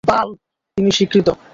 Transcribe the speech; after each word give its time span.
তিনি 0.77 0.91
স্বীকৃত। 0.91 1.27